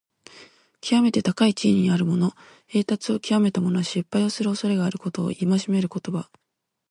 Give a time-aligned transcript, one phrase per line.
[0.79, 2.33] きわめて高い地位にあるもの、
[2.73, 6.27] 栄達をきわめた者は、失敗をするおそれがあることを戒める言葉。